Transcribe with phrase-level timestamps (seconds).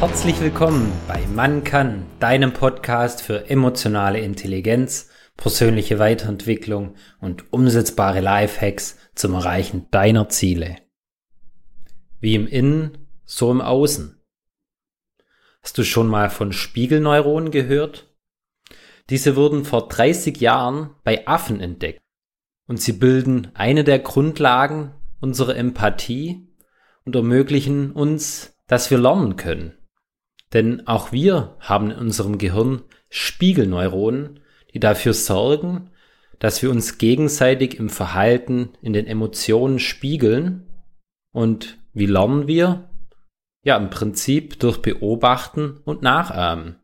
[0.00, 8.96] Herzlich willkommen bei Man kann, deinem Podcast für emotionale Intelligenz, persönliche Weiterentwicklung und umsetzbare Lifehacks
[9.14, 10.76] zum Erreichen deiner Ziele.
[12.18, 14.18] Wie im Innen, so im Außen.
[15.62, 18.10] Hast du schon mal von Spiegelneuronen gehört?
[19.10, 22.00] Diese wurden vor 30 Jahren bei Affen entdeckt
[22.66, 26.48] und sie bilden eine der Grundlagen unserer Empathie
[27.04, 29.74] und ermöglichen uns, dass wir lernen können.
[30.52, 34.40] Denn auch wir haben in unserem Gehirn Spiegelneuronen,
[34.72, 35.90] die dafür sorgen,
[36.38, 40.66] dass wir uns gegenseitig im Verhalten, in den Emotionen spiegeln.
[41.32, 42.90] Und wie lernen wir?
[43.62, 46.76] Ja, im Prinzip durch Beobachten und Nachahmen.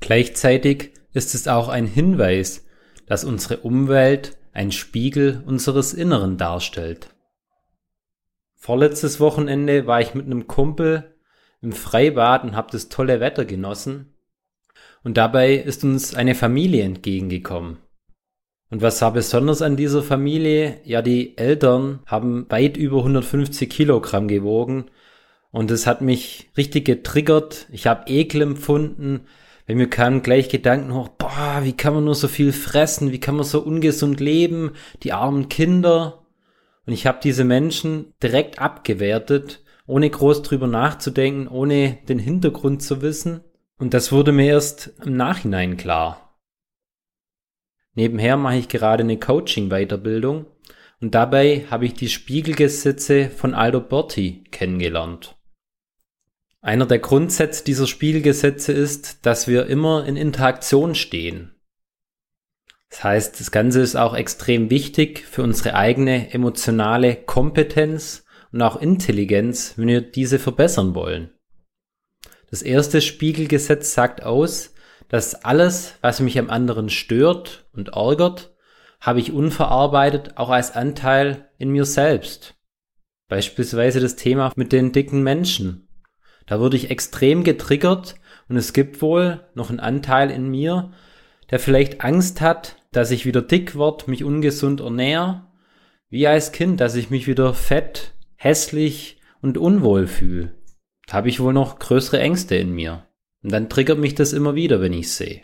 [0.00, 2.66] Gleichzeitig ist es auch ein Hinweis,
[3.06, 7.14] dass unsere Umwelt ein Spiegel unseres Inneren darstellt.
[8.56, 11.13] Vorletztes Wochenende war ich mit einem Kumpel
[11.64, 14.14] im Freibad und habe das tolle Wetter genossen.
[15.02, 17.78] Und dabei ist uns eine Familie entgegengekommen.
[18.70, 20.80] Und was war besonders an dieser Familie?
[20.84, 24.86] Ja, die Eltern haben weit über 150 Kilogramm gewogen.
[25.50, 27.66] Und es hat mich richtig getriggert.
[27.70, 29.26] Ich habe Ekel empfunden.
[29.66, 33.12] Bei mir kamen gleich Gedanken hoch, boah, wie kann man nur so viel fressen?
[33.12, 34.72] Wie kann man so ungesund leben?
[35.02, 36.24] Die armen Kinder.
[36.86, 43.02] Und ich habe diese Menschen direkt abgewertet ohne groß drüber nachzudenken, ohne den Hintergrund zu
[43.02, 43.42] wissen.
[43.78, 46.38] Und das wurde mir erst im Nachhinein klar.
[47.94, 50.46] Nebenher mache ich gerade eine Coaching-Weiterbildung
[51.00, 55.36] und dabei habe ich die Spiegelgesetze von Aldo Berti kennengelernt.
[56.60, 61.54] Einer der Grundsätze dieser Spiegelgesetze ist, dass wir immer in Interaktion stehen.
[62.88, 68.23] Das heißt, das Ganze ist auch extrem wichtig für unsere eigene emotionale Kompetenz
[68.54, 71.32] und auch Intelligenz, wenn wir diese verbessern wollen.
[72.50, 74.74] Das erste Spiegelgesetz sagt aus,
[75.08, 78.54] dass alles, was mich am anderen stört und ärgert,
[79.00, 82.54] habe ich unverarbeitet auch als Anteil in mir selbst.
[83.28, 85.88] Beispielsweise das Thema mit den dicken Menschen.
[86.46, 88.14] Da wurde ich extrem getriggert
[88.48, 90.92] und es gibt wohl noch einen Anteil in mir,
[91.50, 95.44] der vielleicht Angst hat, dass ich wieder dick werde, mich ungesund ernähre,
[96.08, 98.13] wie als Kind, dass ich mich wieder fett
[98.44, 100.54] hässlich und unwohl fühle,
[101.10, 103.06] habe ich wohl noch größere Ängste in mir.
[103.42, 105.42] Und dann triggert mich das immer wieder, wenn ich sehe.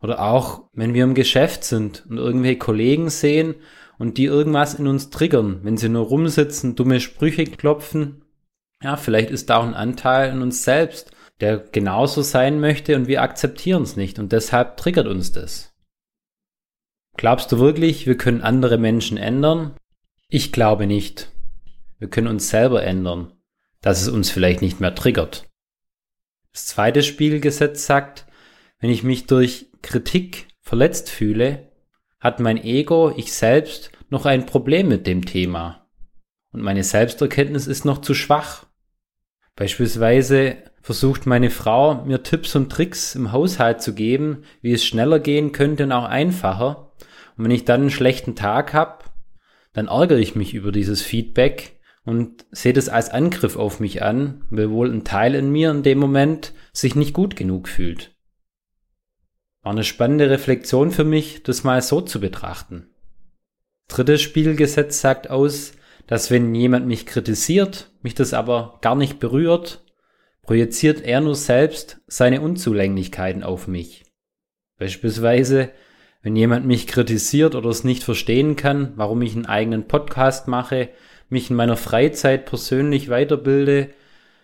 [0.00, 3.56] Oder auch, wenn wir im Geschäft sind und irgendwelche Kollegen sehen
[3.98, 8.24] und die irgendwas in uns triggern, wenn sie nur rumsitzen, dumme Sprüche klopfen.
[8.82, 13.06] Ja, vielleicht ist da auch ein Anteil in uns selbst, der genauso sein möchte und
[13.08, 15.72] wir akzeptieren es nicht und deshalb triggert uns das.
[17.16, 19.74] Glaubst du wirklich, wir können andere Menschen ändern?
[20.28, 21.32] Ich glaube nicht.
[22.02, 23.32] Wir können uns selber ändern,
[23.80, 25.48] dass es uns vielleicht nicht mehr triggert.
[26.50, 28.26] Das zweite Spiegelgesetz sagt,
[28.80, 31.70] wenn ich mich durch Kritik verletzt fühle,
[32.18, 35.86] hat mein Ego, ich selbst, noch ein Problem mit dem Thema.
[36.50, 38.66] Und meine Selbsterkenntnis ist noch zu schwach.
[39.54, 45.20] Beispielsweise versucht meine Frau, mir Tipps und Tricks im Haushalt zu geben, wie es schneller
[45.20, 46.94] gehen könnte und auch einfacher.
[47.36, 49.04] Und wenn ich dann einen schlechten Tag habe,
[49.72, 54.44] dann ärgere ich mich über dieses Feedback und sehe das als Angriff auf mich an,
[54.50, 58.14] weil wohl ein Teil in mir in dem Moment sich nicht gut genug fühlt.
[59.62, 62.90] War eine spannende Reflexion für mich, das mal so zu betrachten.
[63.88, 65.72] Drittes Spielgesetz sagt aus,
[66.08, 69.84] dass wenn jemand mich kritisiert, mich das aber gar nicht berührt,
[70.42, 74.04] projiziert er nur selbst seine Unzulänglichkeiten auf mich.
[74.78, 75.70] Beispielsweise,
[76.22, 80.88] wenn jemand mich kritisiert oder es nicht verstehen kann, warum ich einen eigenen Podcast mache,
[81.32, 83.90] mich in meiner Freizeit persönlich weiterbilde,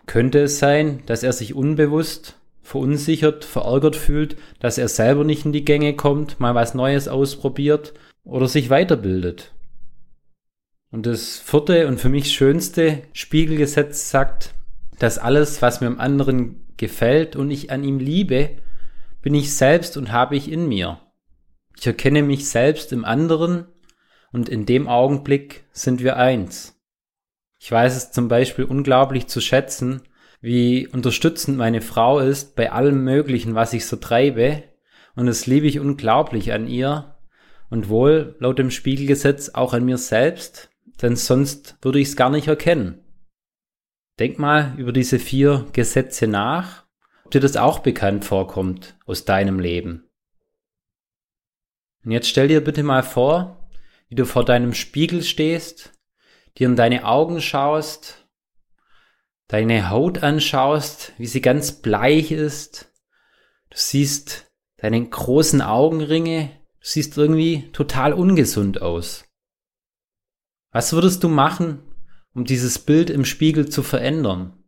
[0.05, 5.53] könnte es sein, dass er sich unbewusst verunsichert, verärgert fühlt, dass er selber nicht in
[5.53, 9.53] die Gänge kommt, mal was Neues ausprobiert oder sich weiterbildet.
[10.91, 14.53] Und das vierte und für mich schönste Spiegelgesetz sagt,
[14.97, 18.57] dass alles, was mir am anderen gefällt und ich an ihm liebe,
[19.21, 20.99] bin ich selbst und habe ich in mir.
[21.77, 23.65] Ich erkenne mich selbst im anderen
[24.31, 26.78] und in dem Augenblick sind wir eins.
[27.59, 30.01] Ich weiß es zum Beispiel unglaublich zu schätzen,
[30.41, 34.63] wie unterstützend meine Frau ist bei allem Möglichen, was ich so treibe.
[35.15, 37.17] Und das liebe ich unglaublich an ihr
[37.69, 40.69] und wohl laut dem Spiegelgesetz auch an mir selbst,
[41.01, 43.03] denn sonst würde ich es gar nicht erkennen.
[44.17, 46.85] Denk mal über diese vier Gesetze nach,
[47.25, 50.09] ob dir das auch bekannt vorkommt aus deinem Leben.
[52.05, 53.69] Und jetzt stell dir bitte mal vor,
[54.07, 55.98] wie du vor deinem Spiegel stehst
[56.57, 58.27] dir in deine Augen schaust,
[59.47, 62.93] deine Haut anschaust, wie sie ganz bleich ist.
[63.69, 66.51] Du siehst deine großen Augenringe.
[66.79, 69.25] Du siehst irgendwie total ungesund aus.
[70.71, 71.81] Was würdest du machen,
[72.33, 74.63] um dieses Bild im Spiegel zu verändern?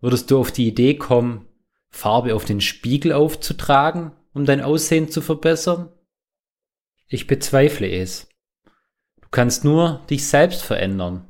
[0.00, 1.48] Würdest du auf die Idee kommen,
[1.90, 5.92] Farbe auf den Spiegel aufzutragen, um dein Aussehen zu verbessern?
[7.08, 8.28] Ich bezweifle es.
[9.28, 11.28] Du kannst nur dich selbst verändern.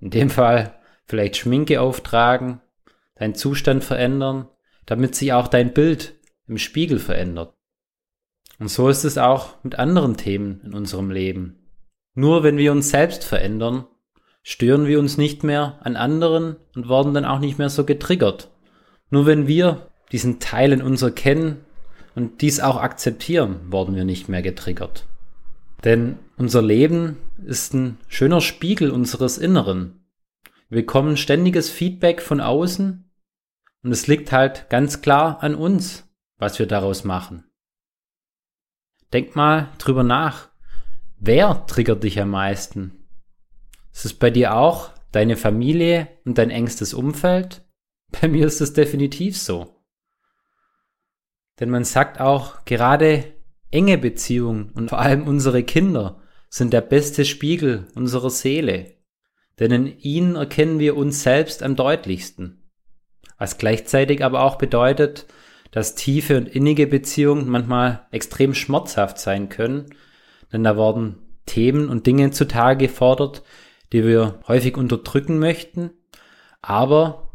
[0.00, 0.74] In dem Fall
[1.04, 2.62] vielleicht Schminke auftragen,
[3.16, 4.48] deinen Zustand verändern,
[4.86, 6.14] damit sich auch dein Bild
[6.48, 7.52] im Spiegel verändert.
[8.58, 11.68] Und so ist es auch mit anderen Themen in unserem Leben.
[12.14, 13.84] Nur wenn wir uns selbst verändern,
[14.42, 18.50] stören wir uns nicht mehr an anderen und werden dann auch nicht mehr so getriggert.
[19.10, 21.58] Nur wenn wir diesen Teil in uns erkennen
[22.14, 25.04] und dies auch akzeptieren, werden wir nicht mehr getriggert.
[25.84, 30.06] Denn unser Leben ist ein schöner Spiegel unseres Inneren.
[30.68, 33.10] Wir bekommen ständiges Feedback von außen
[33.82, 37.44] und es liegt halt ganz klar an uns, was wir daraus machen.
[39.12, 40.48] Denk mal drüber nach.
[41.18, 43.06] Wer triggert dich am meisten?
[43.92, 47.64] Ist es bei dir auch deine Familie und dein engstes Umfeld?
[48.20, 49.82] Bei mir ist es definitiv so.
[51.58, 53.32] Denn man sagt auch, gerade
[53.70, 56.20] enge Beziehungen und vor allem unsere Kinder
[56.56, 58.94] sind der beste Spiegel unserer Seele.
[59.58, 62.70] Denn in ihnen erkennen wir uns selbst am deutlichsten.
[63.36, 65.26] Was gleichzeitig aber auch bedeutet,
[65.70, 69.86] dass tiefe und innige Beziehungen manchmal extrem schmerzhaft sein können,
[70.50, 73.42] denn da werden Themen und Dinge zutage gefordert,
[73.92, 75.90] die wir häufig unterdrücken möchten,
[76.62, 77.32] aber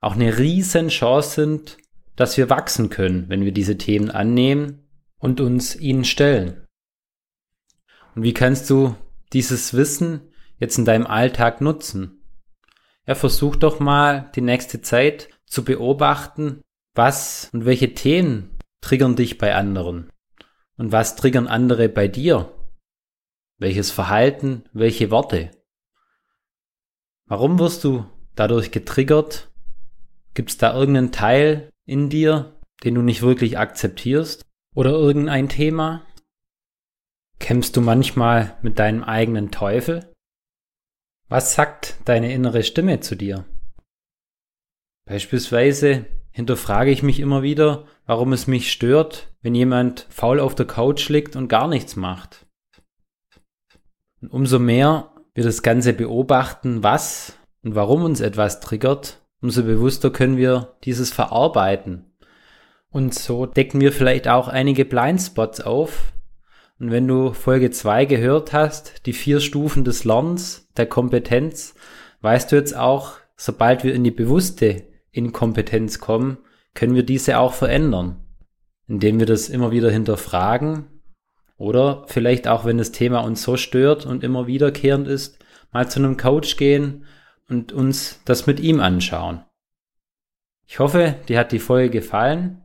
[0.00, 1.78] auch eine riesen Chance sind,
[2.14, 4.86] dass wir wachsen können, wenn wir diese Themen annehmen
[5.18, 6.62] und uns ihnen stellen.
[8.14, 8.94] Und wie kannst du
[9.32, 12.22] dieses Wissen jetzt in deinem Alltag nutzen?
[13.06, 16.62] Ja, versuch doch mal die nächste Zeit zu beobachten,
[16.94, 20.10] was und welche Themen triggern dich bei anderen
[20.76, 22.52] und was triggern andere bei dir?
[23.58, 25.50] Welches Verhalten, welche Worte?
[27.26, 28.04] Warum wirst du
[28.34, 29.50] dadurch getriggert?
[30.34, 34.44] Gibt es da irgendeinen Teil in dir, den du nicht wirklich akzeptierst?
[34.74, 36.02] Oder irgendein Thema?
[37.42, 40.14] Kämpfst du manchmal mit deinem eigenen Teufel?
[41.28, 43.44] Was sagt deine innere Stimme zu dir?
[45.06, 50.68] Beispielsweise hinterfrage ich mich immer wieder, warum es mich stört, wenn jemand faul auf der
[50.68, 52.46] Couch liegt und gar nichts macht.
[54.20, 60.10] Und umso mehr wir das Ganze beobachten, was und warum uns etwas triggert, umso bewusster
[60.10, 62.04] können wir dieses verarbeiten.
[62.88, 66.11] Und so decken wir vielleicht auch einige Blindspots auf,
[66.82, 71.76] und wenn du Folge 2 gehört hast, die vier Stufen des Lernens, der Kompetenz,
[72.22, 74.82] weißt du jetzt auch, sobald wir in die bewusste
[75.12, 76.38] Inkompetenz kommen,
[76.74, 78.24] können wir diese auch verändern,
[78.88, 80.86] indem wir das immer wieder hinterfragen
[81.56, 85.38] oder vielleicht auch, wenn das Thema uns so stört und immer wiederkehrend ist,
[85.70, 87.04] mal zu einem Coach gehen
[87.48, 89.44] und uns das mit ihm anschauen.
[90.66, 92.64] Ich hoffe, dir hat die Folge gefallen.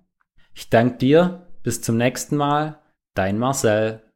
[0.55, 1.47] Ich danke dir.
[1.61, 2.79] Bis zum nächsten Mal.
[3.13, 4.06] Dein Marcel.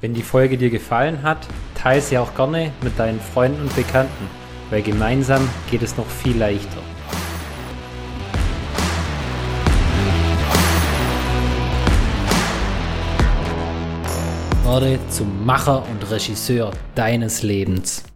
[0.00, 4.30] Wenn die Folge dir gefallen hat, teile sie auch gerne mit deinen Freunden und Bekannten,
[4.70, 6.78] weil gemeinsam geht es noch viel leichter.
[14.64, 18.09] Werde zum Macher und Regisseur deines Lebens.